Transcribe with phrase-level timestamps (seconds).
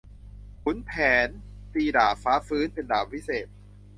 [0.61, 0.91] ขุนแผ
[1.25, 1.27] น
[1.73, 3.47] ตีดาบฟ้าฟื้น เป็นดาบวิเศษ